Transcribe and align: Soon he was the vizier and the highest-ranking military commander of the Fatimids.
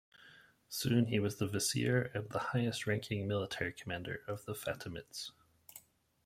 Soon 0.67 1.05
he 1.05 1.19
was 1.19 1.35
the 1.37 1.45
vizier 1.45 2.09
and 2.15 2.27
the 2.31 2.39
highest-ranking 2.39 3.27
military 3.27 3.71
commander 3.71 4.23
of 4.27 4.43
the 4.45 4.55
Fatimids. 4.55 5.29